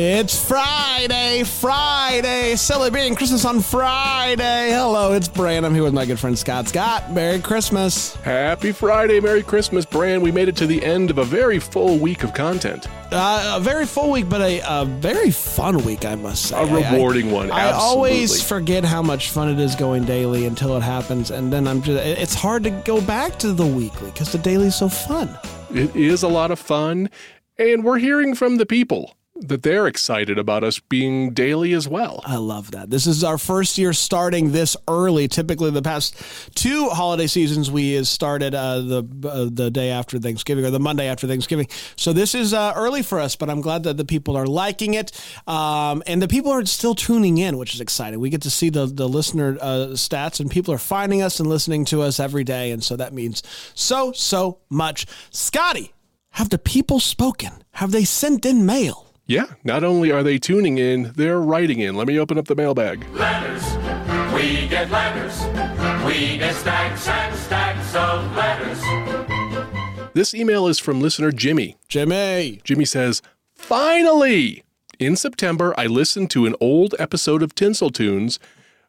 [0.00, 4.70] It's Friday, Friday, celebrating Christmas on Friday.
[4.70, 5.64] Hello, it's Bran.
[5.64, 6.68] I'm here with my good friend Scott.
[6.68, 8.14] Scott, Merry Christmas.
[8.14, 10.20] Happy Friday, Merry Christmas, Bran.
[10.20, 12.86] We made it to the end of a very full week of content.
[13.10, 16.56] Uh, a very full week, but a, a very fun week, I must say.
[16.56, 20.76] A rewarding I, one, I always forget how much fun it is going daily until
[20.76, 22.00] it happens, and then I'm just.
[22.06, 25.36] It's hard to go back to the weekly because the daily's so fun.
[25.74, 27.10] It is a lot of fun,
[27.58, 32.22] and we're hearing from the people that they're excited about us being daily as well.
[32.24, 32.90] I love that.
[32.90, 35.28] This is our first year starting this early.
[35.28, 36.20] Typically, the past
[36.54, 41.06] two holiday seasons we started uh, the uh, the day after Thanksgiving or the Monday
[41.06, 41.68] after Thanksgiving.
[41.96, 44.94] So this is uh, early for us, but I'm glad that the people are liking
[44.94, 45.12] it,
[45.46, 48.20] um, and the people are still tuning in, which is exciting.
[48.20, 51.48] We get to see the the listener uh, stats, and people are finding us and
[51.48, 53.42] listening to us every day, and so that means
[53.74, 55.06] so so much.
[55.30, 55.92] Scotty,
[56.30, 57.52] have the people spoken?
[57.72, 59.07] Have they sent in mail?
[59.30, 61.94] Yeah, not only are they tuning in, they're writing in.
[61.94, 63.06] Let me open up the mailbag.
[63.10, 63.62] letters.
[64.32, 65.38] We get letters.
[66.06, 68.80] We get stacks and stacks of letters.
[70.14, 71.76] This email is from listener Jimmy.
[71.88, 72.62] Jimmy.
[72.64, 73.20] Jimmy says,
[73.54, 74.64] Finally!
[74.98, 78.38] In September, I listened to an old episode of Tinsel Tunes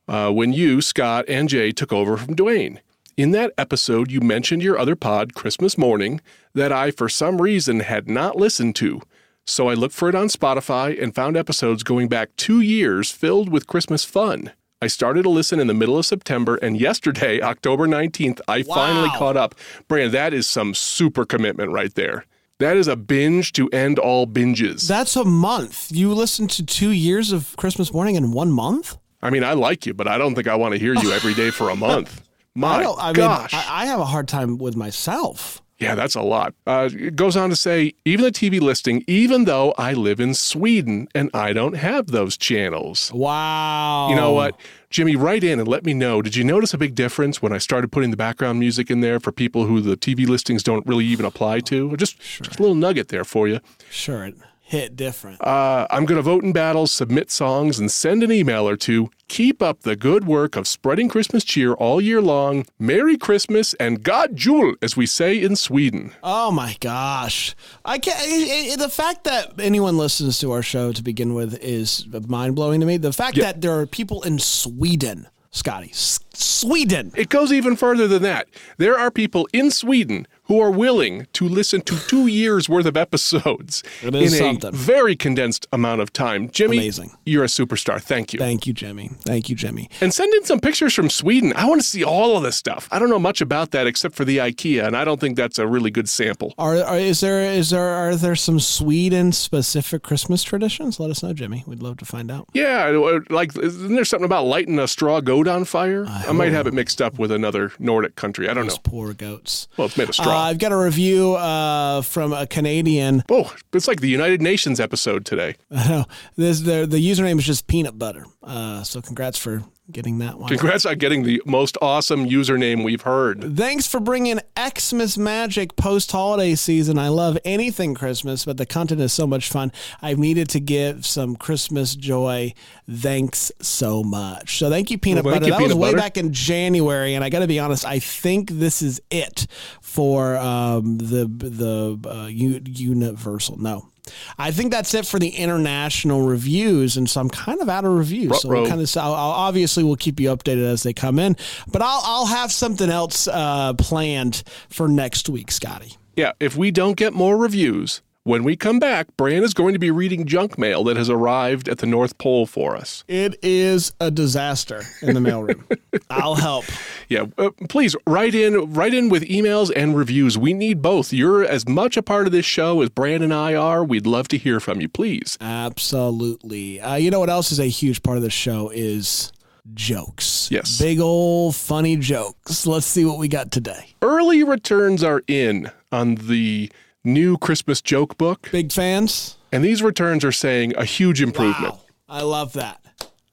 [0.08, 2.80] uh, when you, Scott, and Jay took over from Dwayne.
[3.18, 6.22] In that episode, you mentioned your other pod, Christmas Morning,
[6.54, 9.02] that I, for some reason, had not listened to.
[9.48, 13.50] So I looked for it on Spotify and found episodes going back two years filled
[13.50, 14.52] with Christmas fun.
[14.82, 19.10] I started to listen in the middle of September, and yesterday, October 19th, I finally
[19.10, 19.56] caught up.
[19.88, 22.26] Bran, that is some super commitment right there.
[22.60, 24.88] That is a binge to end all binges.
[24.88, 25.92] That's a month.
[25.92, 28.98] You listened to two years of Christmas morning in one month?
[29.22, 31.34] I mean, I like you, but I don't think I want to hear you every
[31.34, 32.22] day for a month.
[32.56, 33.10] My I.
[33.10, 33.54] I gosh.
[33.54, 35.62] mean, I have a hard time with myself.
[35.80, 36.54] Yeah, that's a lot.
[36.68, 40.34] Uh, it goes on to say, even the TV listing, even though I live in
[40.34, 43.12] Sweden and I don't have those channels.
[43.14, 44.10] Wow.
[44.10, 44.60] You know what?
[44.90, 46.22] Jimmy, write in and let me know.
[46.22, 49.20] Did you notice a big difference when I started putting the background music in there
[49.20, 51.96] for people who the TV listings don't really even apply to?
[51.96, 53.62] Just, just a little nugget there for you.
[53.90, 54.36] Sure, it
[54.70, 55.42] hit different.
[55.42, 59.10] Uh, I'm going to vote in battles, submit songs, and send an email or two.
[59.28, 62.66] Keep up the good work of spreading Christmas cheer all year long.
[62.78, 66.14] Merry Christmas and God Jul, as we say in Sweden.
[66.24, 68.20] oh my gosh, I can't.
[68.22, 72.56] It, it- the fact that anyone listens to our show to begin with is mind
[72.56, 72.98] blowing to me.
[72.98, 73.46] The fact Yeah.
[73.46, 77.12] that there are people in Sweden, Scotty, S- Sweden.
[77.16, 78.48] It goes even further than that.
[78.78, 82.98] There are people in Sweden who are willing to listen to two years worth of
[82.98, 84.68] episodes in something.
[84.70, 86.50] a very condensed amount of time.
[86.50, 87.12] Jimmy, Amazing.
[87.26, 88.02] you're a superstar.
[88.02, 88.40] Thank you.
[88.40, 89.10] Thank you, Jimmy.
[89.22, 89.90] Thank you, Jimmy.
[90.02, 91.54] And send in some pictures from Sweden.
[91.56, 92.90] I want to see all of this stuff.
[92.92, 95.60] I don't know much about that except for the IKEA, and I don't think that's
[95.60, 96.54] a really good sample.
[96.58, 101.00] Are, are is there is there are there some Sweden specific Christmas traditions?
[101.00, 101.64] Let us know, Jimmy.
[101.68, 102.48] We'd love to find out.
[102.54, 102.90] Yeah,
[103.30, 106.06] like isn't there something about lighting a straw goat on fire?
[106.08, 108.50] I might have it mixed up with another Nordic country.
[108.50, 108.76] I don't know.
[108.84, 109.68] Poor goats.
[109.78, 110.39] Well, it's made of Uh, straw.
[110.40, 113.24] I've got a review uh, from a Canadian.
[113.30, 115.56] oh, it's like the United Nations episode today.
[115.72, 116.06] I know
[116.36, 118.26] this the the username is just peanut butter.
[118.44, 120.50] Uh, so congrats for getting that one.
[120.50, 123.56] Congrats on getting the most awesome username we've heard.
[123.58, 126.98] Thanks for bringing Xmas magic post holiday season.
[127.00, 129.72] I love anything Christmas, but the content is so much fun.
[130.02, 132.54] I've needed to give some Christmas joy.
[132.90, 134.58] Thanks so much.
[134.60, 135.46] So thank you, peanut Well, butter.
[135.46, 137.86] you, that was Peanut way back in January, and I got to be honest.
[137.86, 139.48] I think this is it
[139.82, 143.58] for um, the the uh, u- universal.
[143.58, 143.90] No.
[144.38, 147.94] I think that's it for the international reviews, and so I'm kind of out of
[147.94, 148.42] reviews.
[148.42, 151.36] So we'll kind of I'll, I'll- obviously we'll keep you updated as they come in,
[151.72, 155.94] but I'll I'll have something else uh, planned for next week, Scotty.
[156.16, 159.80] Yeah, if we don't get more reviews, when we come back, Bran is going to
[159.80, 163.04] be reading junk mail that has arrived at the North Pole for us.
[163.08, 165.64] It is a disaster in the mailroom.
[166.10, 166.66] I'll help.
[167.08, 170.38] Yeah, uh, please write in, write in with emails and reviews.
[170.38, 171.14] We need both.
[171.14, 173.84] You're as much a part of this show as Bran and I are.
[173.84, 175.38] We'd love to hear from you, please.
[175.40, 176.82] Absolutely.
[176.82, 179.32] Uh, you know what else is a huge part of the show is
[179.74, 180.50] jokes.
[180.52, 180.78] Yes.
[180.78, 182.66] Big old funny jokes.
[182.66, 183.94] Let's see what we got today.
[184.02, 186.72] Early returns are in on the
[187.04, 188.50] new Christmas joke book.
[188.52, 189.38] Big fans?
[189.52, 191.74] And these returns are saying a huge improvement.
[191.76, 191.80] Wow.
[192.08, 192.82] I love that.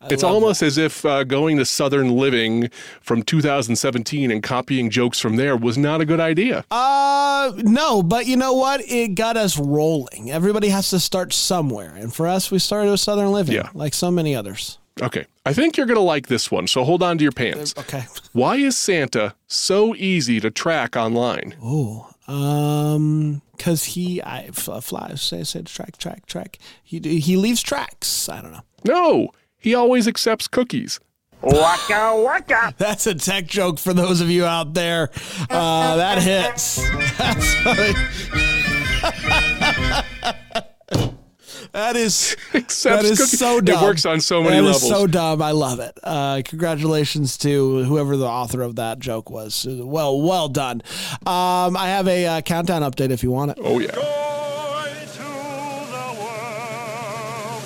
[0.00, 2.68] I It's love almost as if uh, going to Southern Living
[3.00, 6.64] from 2017 and copying jokes from there was not a good idea.
[6.70, 8.82] Uh, no, but you know what?
[8.86, 10.30] It got us rolling.
[10.30, 11.94] Everybody has to start somewhere.
[11.96, 13.70] And for us, we started with Southern Living, Yeah.
[13.74, 14.78] like so many others.
[15.02, 17.74] Okay, I think you're going to like this one, so hold on to your pants.
[17.76, 18.04] Okay.
[18.32, 21.54] Why is Santa so easy to track online?
[21.62, 26.58] Oh, um, because he, i flies, say, said track, track, track.
[26.82, 28.28] He, he leaves tracks.
[28.28, 28.64] I don't know.
[28.84, 31.00] No, he always accepts cookies.
[31.42, 32.74] Waka waka.
[32.78, 35.10] That's a tech joke for those of you out there.
[35.48, 36.76] Uh, that hits.
[37.18, 37.94] That's funny.
[41.72, 43.38] that is Accepts that is cookies.
[43.38, 43.82] so dumb.
[43.82, 44.88] It works on so many That is levels.
[44.88, 45.42] so dumb.
[45.42, 45.98] I love it.
[46.02, 49.66] Uh, congratulations to whoever the author of that joke was.
[49.68, 50.82] Well, well done.
[51.26, 53.58] Um, I have a uh, countdown update if you want it.
[53.60, 53.88] oh, yeah.
[53.92, 54.00] Joy
[55.12, 55.22] to
[55.92, 57.62] the world.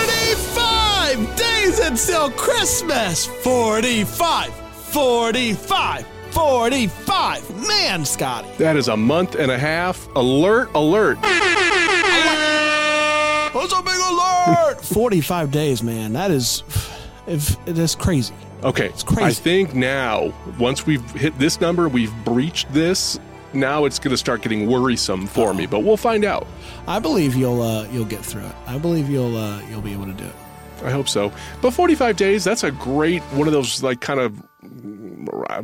[0.00, 3.26] 45 days until Christmas.
[3.26, 7.66] 45, 45, 45.
[7.68, 8.48] Man, Scotty.
[8.58, 10.06] That is a month and a half.
[10.14, 11.18] Alert, alert.
[13.52, 14.80] What's a big alert?
[14.82, 16.12] 45 days, man.
[16.12, 16.62] That is,
[17.26, 18.34] if it is crazy.
[18.62, 19.22] Okay, It's crazy.
[19.24, 23.18] I think now, once we've hit this number, we've breached this.
[23.52, 26.46] Now it's going to start getting worrisome for me, but we'll find out.
[26.86, 28.54] I believe you'll uh, you'll get through it.
[28.66, 30.34] I believe you'll uh, you'll be able to do it.
[30.84, 31.32] I hope so.
[31.60, 34.40] But 45 days, that's a great one of those like kind of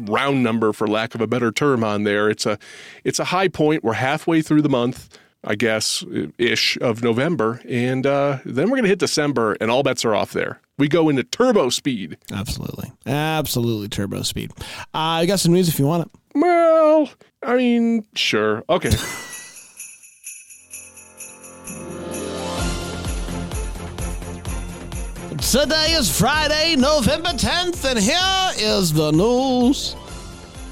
[0.01, 2.29] round number for lack of a better term on there.
[2.29, 2.59] It's a
[3.05, 3.85] it's a high point.
[3.85, 6.05] We're halfway through the month, I guess,
[6.39, 10.15] ish of November, and uh, then we're going to hit December and all bets are
[10.15, 10.61] off there.
[10.79, 12.19] We go into turbo speed.
[12.33, 14.53] Absolutely, absolutely turbo speed.
[14.95, 16.21] Uh, I got some news if you want it.
[16.35, 17.09] Well,
[17.43, 18.63] I mean, sure.
[18.69, 18.91] Okay.
[25.41, 29.95] Today is Friday, November 10th, and here is the news.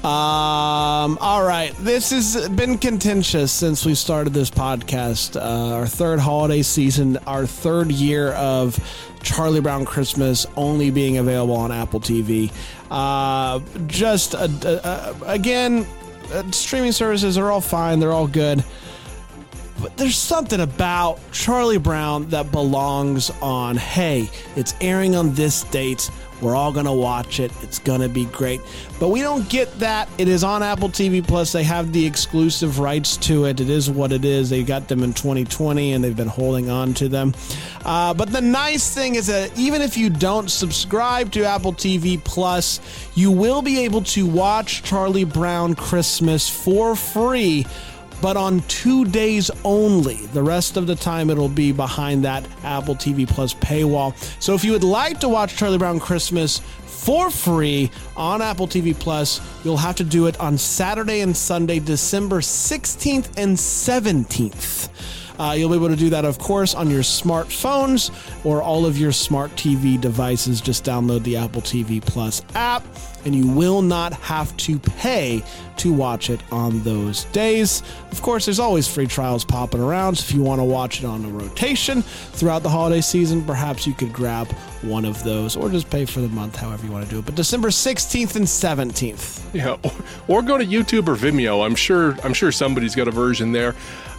[0.03, 1.73] Um, all right.
[1.79, 5.35] This has been contentious since we started this podcast.
[5.35, 8.79] Uh, our third holiday season, our third year of
[9.21, 12.51] Charlie Brown Christmas only being available on Apple TV.
[12.89, 15.85] Uh, just, uh, uh, again,
[16.33, 18.63] uh, streaming services are all fine, they're all good.
[19.85, 26.09] But there's something about Charlie Brown that belongs on, hey, it's airing on this date.
[26.41, 27.51] We're all going to watch it.
[27.61, 28.61] It's going to be great.
[28.99, 30.09] But we don't get that.
[30.17, 31.51] It is on Apple TV Plus.
[31.51, 33.59] They have the exclusive rights to it.
[33.59, 34.49] It is what it is.
[34.49, 37.35] They got them in 2020 and they've been holding on to them.
[37.85, 42.21] Uh, but the nice thing is that even if you don't subscribe to Apple TV
[42.23, 42.79] Plus,
[43.13, 47.67] you will be able to watch Charlie Brown Christmas for free
[48.21, 50.15] but on two days only.
[50.27, 54.15] The rest of the time, it'll be behind that Apple TV Plus paywall.
[54.41, 58.97] So if you would like to watch Charlie Brown Christmas for free on Apple TV
[58.97, 64.89] Plus, you'll have to do it on Saturday and Sunday, December 16th and 17th.
[65.39, 68.11] Uh, you'll be able to do that, of course, on your smartphones
[68.45, 70.61] or all of your smart TV devices.
[70.61, 72.83] Just download the Apple TV Plus app,
[73.25, 75.43] and you will not have to pay
[75.77, 77.83] to watch it on those days.
[78.11, 81.05] Of course, there's always free trials popping around, so if you want to watch it
[81.05, 84.47] on a rotation throughout the holiday season, perhaps you could grab
[84.81, 87.25] one of those or just pay for the month, however you want to do it.
[87.25, 89.41] But December 16th and 17th.
[89.53, 89.77] Yeah,
[90.27, 91.65] or, or go to YouTube or Vimeo.
[91.65, 93.75] I'm sure I'm sure somebody's got a version there.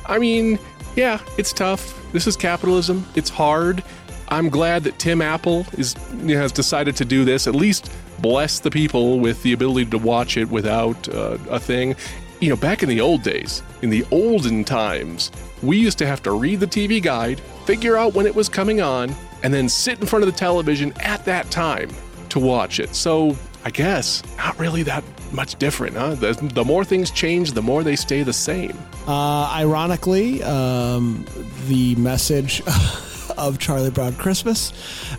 [0.08, 0.58] I mean,
[0.94, 2.00] yeah, it's tough.
[2.12, 3.06] This is capitalism.
[3.14, 3.82] It's hard.
[4.28, 5.94] I'm glad that Tim Apple is
[6.26, 7.46] has decided to do this.
[7.46, 11.94] At least bless the people with the ability to watch it without uh, a thing.
[12.40, 15.30] You know, back in the old days, in the olden times,
[15.62, 18.80] we used to have to read the TV guide, figure out when it was coming
[18.80, 21.90] on, and then sit in front of the television at that time
[22.28, 22.94] to watch it.
[22.94, 26.14] So I guess not really that much different, huh?
[26.14, 28.76] The, the more things change, the more they stay the same.
[29.06, 31.24] Uh, ironically, um,
[31.66, 32.62] the message
[33.38, 34.72] of Charlie Brown Christmas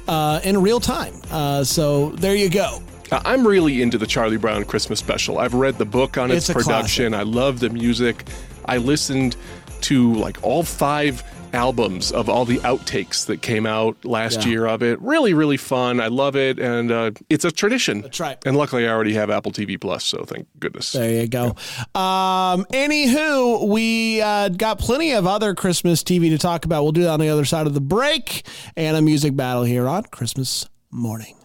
[0.07, 1.13] uh, in real time.
[1.31, 2.81] Uh, so there you go.
[3.11, 5.39] I'm really into the Charlie Brown Christmas special.
[5.39, 7.13] I've read the book on its, It's production.
[7.13, 8.27] I love the music.
[8.65, 9.37] I listened
[9.81, 11.23] to like all five
[11.53, 14.49] albums of all the outtakes that came out last Yeah.
[14.49, 15.01] year of it.
[15.01, 15.99] Really, really fun.
[15.99, 18.01] I love it, and uh, it's a tradition.
[18.01, 18.37] That's right.
[18.45, 20.91] And luckily, I already have Apple TV Plus, so thank goodness.
[20.91, 21.55] There you go.
[21.95, 26.83] Um, anywho, we uh, got plenty of other Christmas TV to talk about.
[26.83, 29.87] We'll do that on the other side of the break and a music battle here
[29.87, 31.35] on Christmas morning.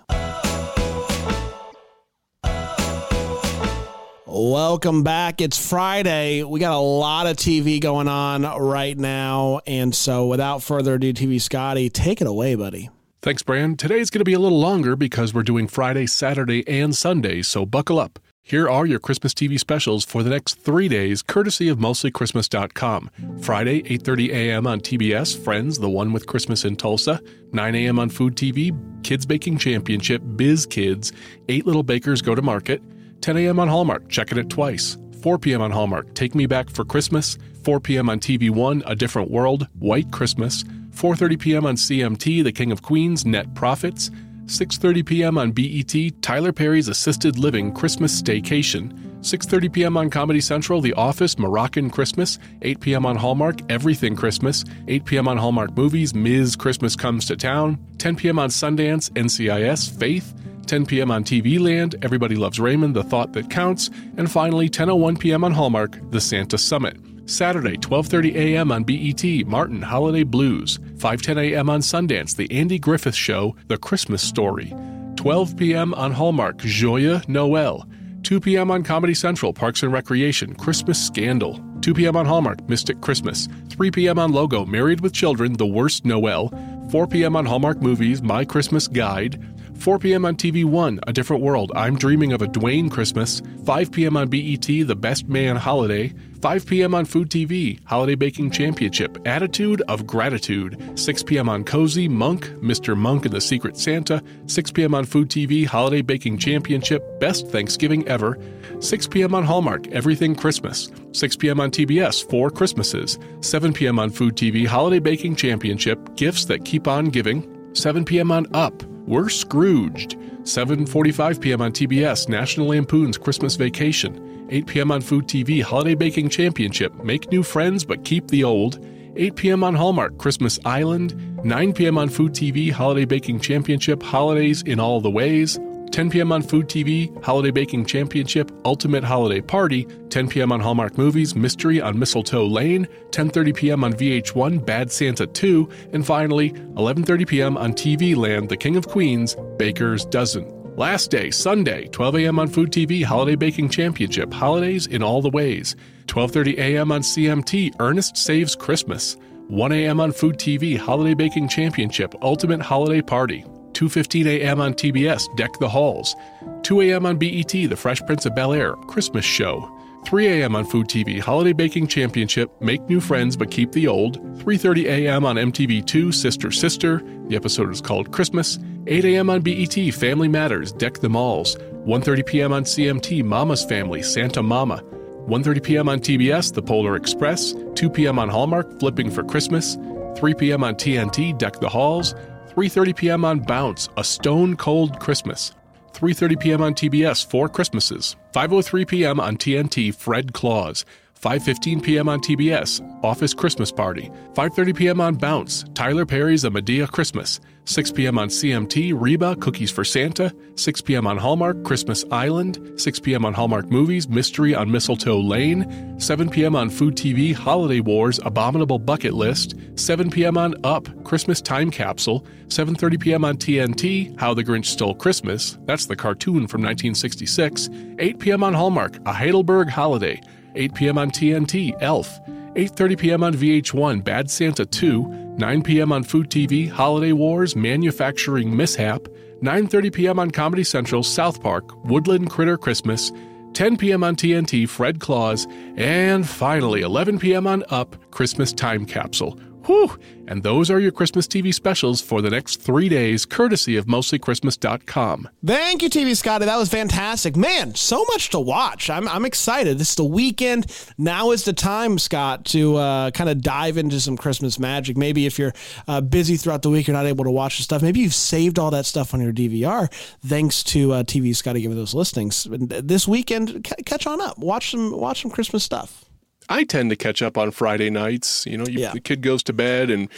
[4.34, 5.42] Welcome back.
[5.42, 6.42] It's Friday.
[6.42, 9.60] We got a lot of TV going on right now.
[9.66, 12.88] And so, without further ado, TV Scotty, take it away, buddy.
[13.20, 13.76] Thanks, Bran.
[13.76, 17.66] Today's going to be a little longer because we're doing Friday, Saturday, and Sunday, so
[17.66, 18.18] buckle up.
[18.40, 23.10] Here are your Christmas TV specials for the next three days, courtesy of MostlyChristmas.com.
[23.42, 24.66] Friday, 8.30 a.m.
[24.66, 27.20] on TBS, Friends, the one with Christmas in Tulsa.
[27.52, 27.98] 9 a.m.
[27.98, 28.74] on Food TV,
[29.04, 31.12] Kids Baking Championship, Biz Kids.
[31.50, 32.82] Eight Little Bakers Go to Market.
[33.22, 33.60] 10 a.m.
[33.60, 34.98] on Hallmark, Checking It Twice.
[35.22, 35.62] 4 p.m.
[35.62, 37.38] on Hallmark, Take Me Back for Christmas.
[37.62, 38.10] 4 p.m.
[38.10, 40.64] on TV One, A Different World, White Christmas.
[40.90, 41.64] 4.30 p.m.
[41.64, 44.10] on CMT, The King of Queens, Net Profits.
[44.46, 45.38] 6:30 p.m.
[45.38, 49.11] on BET, Tyler Perry's Assisted Living Christmas Staycation.
[49.22, 49.96] 6:30 p.m.
[49.96, 52.40] on Comedy Central, The Office Moroccan Christmas.
[52.62, 53.06] 8 p.m.
[53.06, 54.64] on Hallmark, Everything Christmas.
[54.88, 55.28] 8 p.m.
[55.28, 56.56] on Hallmark Movies, Ms.
[56.56, 57.78] Christmas Comes to Town.
[57.98, 58.40] 10 p.m.
[58.40, 60.34] on Sundance, NCIS, Faith.
[60.66, 61.12] 10 p.m.
[61.12, 65.44] on TV Land, Everybody Loves Raymond, The Thought That Counts, and finally 10:01 p.m.
[65.44, 66.96] on Hallmark, The Santa Summit.
[67.26, 68.72] Saturday, 12:30 a.m.
[68.72, 70.78] on BET, Martin Holiday Blues.
[70.96, 71.70] 5:10 a.m.
[71.70, 74.74] on Sundance, The Andy Griffith Show, The Christmas Story.
[75.14, 75.94] 12 p.m.
[75.94, 77.86] on Hallmark, Joya Noel.
[78.22, 78.70] 2 p.m.
[78.70, 81.60] on Comedy Central, Parks and Recreation, Christmas Scandal.
[81.80, 82.16] 2 p.m.
[82.16, 83.48] on Hallmark, Mystic Christmas.
[83.68, 84.18] 3 p.m.
[84.18, 86.48] on Logo, Married with Children, The Worst Noel.
[86.90, 87.34] 4 p.m.
[87.34, 89.44] on Hallmark Movies, My Christmas Guide.
[89.78, 90.24] 4 p.m.
[90.24, 93.42] on TV One, A Different World, I'm Dreaming of a Dwayne Christmas.
[93.64, 94.16] 5 p.m.
[94.16, 96.14] on BET, The Best Man Holiday.
[96.42, 96.92] 5 p.m.
[96.92, 100.98] on Food TV, Holiday Baking Championship, Attitude of Gratitude.
[100.98, 101.48] 6 p.m.
[101.48, 102.96] on Cozy, Monk, Mr.
[102.96, 104.20] Monk and the Secret Santa.
[104.46, 104.92] 6 p.m.
[104.92, 108.36] on Food TV, Holiday Baking Championship, Best Thanksgiving Ever.
[108.80, 109.36] 6 p.m.
[109.36, 110.90] on Hallmark, Everything Christmas.
[111.12, 111.60] 6 p.m.
[111.60, 113.20] on TBS, Four Christmases.
[113.40, 114.00] 7 p.m.
[114.00, 117.70] on Food TV, Holiday Baking Championship, Gifts That Keep On Giving.
[117.74, 118.32] 7 p.m.
[118.32, 120.16] on Up, We're Scrooged.
[120.42, 121.62] 7:45 p.m.
[121.62, 124.31] on TBS, National Lampoon's Christmas Vacation.
[124.52, 124.90] 8 p.m.
[124.92, 128.86] on Food TV, Holiday Baking Championship, Make New Friends But Keep the Old.
[129.16, 129.64] 8 p.m.
[129.64, 131.42] on Hallmark, Christmas Island.
[131.42, 131.96] 9 p.m.
[131.96, 135.58] on Food TV, Holiday Baking Championship, Holidays in All the Ways.
[135.90, 136.32] 10 p.m.
[136.32, 140.52] on Food TV, Holiday Baking Championship, Ultimate Holiday Party, 10 p.m.
[140.52, 143.84] on Hallmark Movies, Mystery on Mistletoe Lane, 10:30 p.m.
[143.84, 147.56] on VH1, Bad Santa 2, and finally 11:30 p.m.
[147.56, 150.61] on TV Land, The King of Queens, Baker's Dozen.
[150.76, 152.38] Last day, Sunday, 12 a.m.
[152.38, 155.76] on Food TV, Holiday Baking Championship, Holidays in All the Ways.
[156.06, 156.90] 12:30 a.m.
[156.90, 159.18] on CMT, Ernest Saves Christmas.
[159.48, 160.00] 1 a.m.
[160.00, 163.44] on Food TV, Holiday Baking Championship, Ultimate Holiday Party.
[163.74, 164.62] 2:15 a.m.
[164.62, 166.16] on TBS, Deck the Halls.
[166.62, 167.04] 2 a.m.
[167.04, 169.70] on BET, The Fresh Prince of Bel Air, Christmas Show.
[170.06, 170.56] 3 a.m.
[170.56, 174.22] on Food TV, Holiday Baking Championship, Make New Friends But Keep the Old.
[174.38, 175.26] 3:30 a.m.
[175.26, 177.02] on MTV2, Sister Sister.
[177.28, 178.58] The episode is called Christmas.
[178.86, 179.30] 8 a.m.
[179.30, 181.56] on BET, Family Matters, Deck the Malls.
[181.86, 182.52] 1:30 p.m.
[182.52, 184.82] on CMT, Mama's Family, Santa Mama.
[185.28, 185.88] 1:30 p.m.
[185.88, 187.54] on TBS, The Polar Express.
[187.74, 188.18] 2 p.m.
[188.18, 189.76] on Hallmark, Flipping for Christmas.
[190.16, 190.64] 3 p.m.
[190.64, 192.14] on TNT, Deck the Halls.
[192.50, 193.24] 3:30 p.m.
[193.24, 195.52] on Bounce, A Stone Cold Christmas.
[195.92, 196.62] 3:30 p.m.
[196.62, 198.16] on TBS, Four Christmases.
[198.34, 199.20] 5:03 p.m.
[199.20, 200.84] on TNT, Fred Claus.
[201.20, 202.08] 5:15 p.m.
[202.08, 204.10] on TBS, Office Christmas Party.
[204.34, 205.00] 5:30 p.m.
[205.00, 207.38] on Bounce, Tyler Perry's A Madea Christmas.
[207.64, 208.18] 6 p.m.
[208.18, 210.34] on CMT, Reba Cookies for Santa.
[210.56, 211.06] 6 p.m.
[211.06, 212.58] on Hallmark, Christmas Island.
[212.80, 213.24] 6 p.m.
[213.24, 215.98] on Hallmark Movies, Mystery on Mistletoe Lane.
[216.00, 216.56] 7 p.m.
[216.56, 219.54] on Food TV, Holiday Wars, Abominable Bucket List.
[219.76, 220.36] 7 p.m.
[220.36, 222.26] on Up, Christmas Time Capsule.
[222.48, 223.24] 7:30 p.m.
[223.24, 225.56] on TNT, How the Grinch Stole Christmas.
[225.64, 227.70] That's the cartoon from 1966.
[228.00, 228.42] 8 p.m.
[228.42, 230.20] on Hallmark, A Heidelberg Holiday.
[230.56, 230.98] 8 p.m.
[230.98, 232.18] on TNT, Elf.
[232.56, 233.22] 8:30 p.m.
[233.22, 235.21] on VH1, Bad Santa 2.
[235.36, 235.92] 9 p.m.
[235.92, 239.08] on Food TV, Holiday Wars, Manufacturing Mishap.
[239.42, 240.18] 9:30 p.m.
[240.20, 243.10] on Comedy Central, South Park, Woodland Critter Christmas.
[243.54, 244.04] 10 p.m.
[244.04, 245.46] on TNT, Fred Claus,
[245.76, 247.46] and finally 11 p.m.
[247.46, 249.38] on Up, Christmas Time Capsule.
[249.66, 249.98] Whew!
[250.28, 255.28] And those are your Christmas TV specials for the next three days, courtesy of mostlychristmas.com.
[255.44, 256.46] Thank you, TV Scotty.
[256.46, 257.36] That was fantastic.
[257.36, 258.88] Man, so much to watch.
[258.88, 259.78] I'm, I'm excited.
[259.78, 260.66] This is the weekend.
[260.98, 264.96] Now is the time, Scott, to uh, kind of dive into some Christmas magic.
[264.96, 265.52] Maybe if you're
[265.86, 267.82] uh, busy throughout the week, you're not able to watch the stuff.
[267.82, 269.92] Maybe you've saved all that stuff on your DVR
[270.24, 272.46] thanks to uh, TV Scotty giving those listings.
[272.50, 274.38] This weekend, c- catch on up.
[274.38, 276.04] Watch some, watch some Christmas stuff.
[276.52, 278.46] I tend to catch up on Friday nights.
[278.46, 278.92] You know, you, Yeah.
[278.92, 280.08] the kid goes to bed and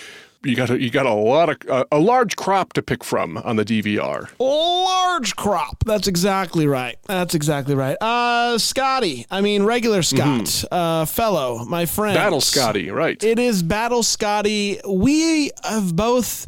[0.43, 3.39] you got a, you got a lot of uh, a large crop to pick from
[3.39, 4.29] on the DVR.
[4.39, 5.83] A large crop.
[5.87, 6.99] That's exactly right.
[7.07, 7.97] That's exactly right.
[8.01, 9.27] Uh, Scotty.
[9.31, 12.15] I mean, regular Scott, uh, fellow, my friend.
[12.15, 13.23] Battle Scotty, right?
[13.25, 14.81] It is Battle Scotty.
[14.87, 16.47] We have both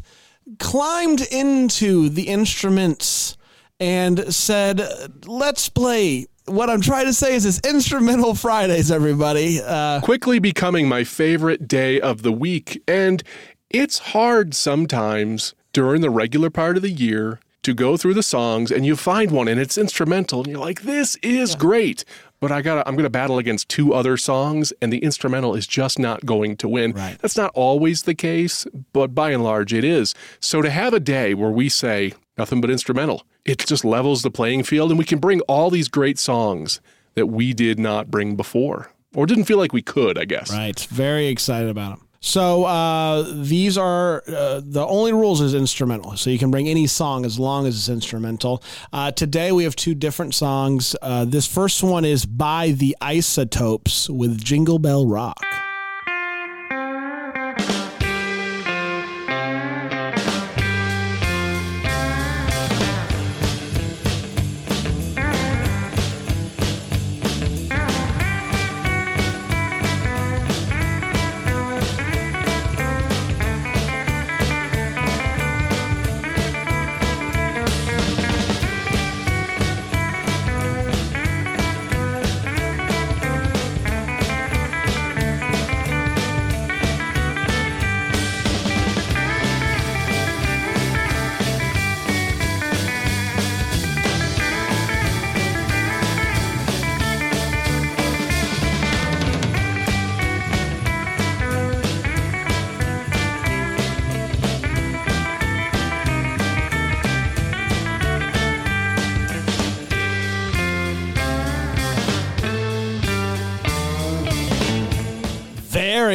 [0.59, 3.35] climbed into the instruments
[3.79, 4.81] and said,
[5.25, 9.59] let's play what I'm trying to say is it's instrumental Fridays, everybody.
[9.63, 12.81] Uh, quickly becoming my favorite day of the week.
[12.87, 13.21] And
[13.69, 18.71] it's hard sometimes during the regular part of the year to go through the songs
[18.71, 22.05] and you find one and it's instrumental and you're like, this is great.
[22.39, 25.99] But I gotta I'm gonna battle against two other songs and the instrumental is just
[25.99, 26.93] not going to win.
[26.93, 27.17] Right.
[27.19, 30.15] That's not always the case, but by and large it is.
[30.39, 34.29] So to have a day where we say nothing but instrumental, it just levels the
[34.29, 36.81] playing field and we can bring all these great songs
[37.15, 38.91] that we did not bring before.
[39.15, 40.51] Or didn't feel like we could, I guess.
[40.51, 40.79] Right.
[40.91, 42.07] Very excited about them.
[42.19, 46.17] So uh, these are uh, the only rules is instrumental.
[46.17, 48.61] So you can bring any song as long as it's instrumental.
[48.91, 50.95] Uh, today we have two different songs.
[51.01, 55.43] Uh, this first one is by the Isotopes with Jingle Bell Rock.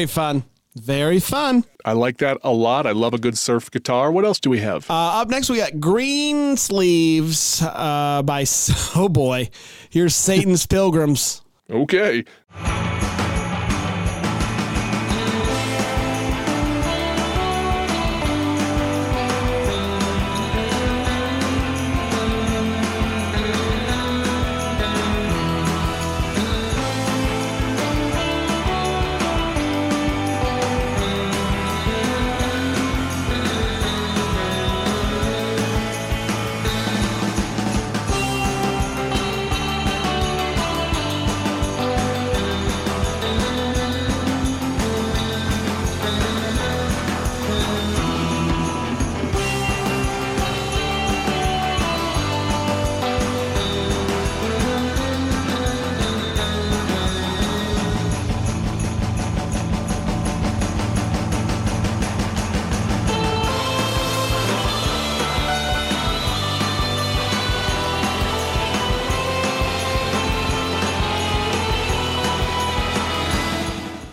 [0.02, 0.42] Very fun.
[0.75, 1.64] Very fun.
[1.85, 2.87] I like that a lot.
[2.88, 4.11] I love a good surf guitar.
[4.11, 4.90] What else do we have?
[4.90, 8.44] Uh, up next, we got Green Sleeves uh, by,
[8.97, 9.49] oh boy,
[9.90, 11.42] here's Satan's Pilgrims.
[11.71, 12.25] okay.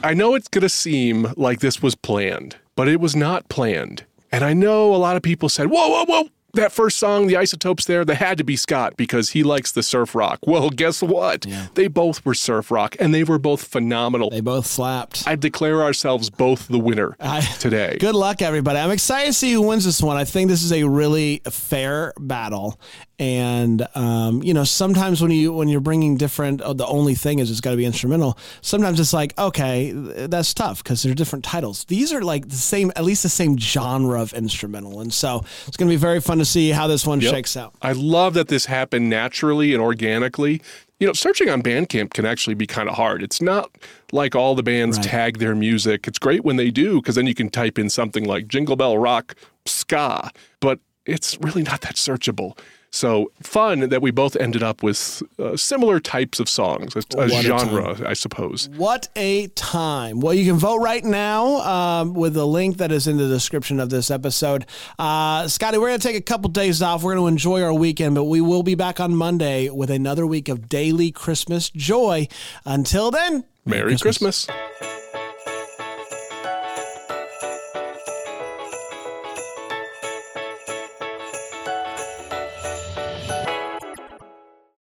[0.10, 4.06] I know it's going to seem like this was planned, but it was not planned.
[4.32, 6.30] And I know a lot of people said, whoa, whoa, whoa.
[6.56, 9.84] That first song, the isotopes there, they had to be Scott because he likes the
[9.84, 10.39] surf rock.
[10.48, 11.45] Well, guess what?
[11.76, 14.32] They both were surf rock and they were both phenomenal.
[14.32, 15.28] They both slapped.
[15.28, 17.98] I declare ourselves both the winner I- today.
[18.00, 18.80] Good luck, everybody.
[18.80, 20.17] I'm excited to see who wins this one.
[20.17, 22.80] I think this is a really fair battle.
[23.19, 27.39] And um, you know, sometimes when you when you're bringing different, oh, the only thing
[27.39, 28.38] is it's got to be instrumental.
[28.62, 31.84] Sometimes it's like, okay, that's tough because they're different titles.
[31.86, 35.75] These are like the same, at least the same genre of instrumental, and so it's
[35.75, 37.34] going to be very fun to see how this one Yep.
[37.34, 37.73] shakes out.
[37.82, 40.62] I love that this happened naturally and organically.
[41.01, 43.21] You know, searching on Bandcamp can actually be kind of hard.
[43.21, 43.69] It's not
[44.13, 45.05] like all the bands Right.
[45.08, 46.08] tag their music.
[46.08, 48.97] It's great when they do because then you can type in something like Jingle Bell
[48.97, 52.58] Rock Ska, but it's really not that searchable.
[52.91, 57.30] So fun that we both ended up with uh, similar types of songs, a, a
[57.30, 58.69] genre, I suppose.
[58.75, 60.19] What a time.
[60.19, 63.80] Well, you can vote right now um, with the link that is in the description
[63.80, 64.65] of this episode.
[64.97, 67.04] Uh, Scotty, we're going to take a couple days off.
[67.04, 70.25] We're going to enjoy our weekend, but we will be back on Monday with another
[70.25, 72.28] week of daily Christmas joy.
[72.65, 74.47] Until then, Merry Christmas.